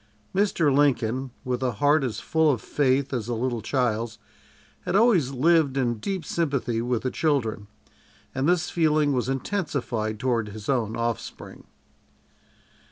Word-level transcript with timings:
Mr. 0.33 0.75
Lincoln, 0.75 1.29
with 1.45 1.61
a 1.61 1.73
heart 1.73 2.03
as 2.03 2.19
full 2.19 2.49
of 2.49 2.59
faith 2.59 3.13
as 3.13 3.27
a 3.27 3.35
little 3.35 3.61
child's, 3.61 4.17
had 4.79 4.95
always 4.95 5.29
lived 5.29 5.77
in 5.77 5.99
deep 5.99 6.25
sympathy 6.25 6.81
with 6.81 7.03
the 7.03 7.11
children, 7.11 7.67
and 8.33 8.49
this 8.49 8.71
feeling 8.71 9.13
was 9.13 9.29
intensified 9.29 10.19
toward 10.19 10.49
his 10.49 10.67
own 10.67 10.97
offspring. 10.97 11.65